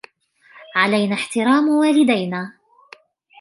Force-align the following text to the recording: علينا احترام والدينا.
علينا 0.75 1.13
احترام 1.15 1.69
والدينا. 1.69 2.53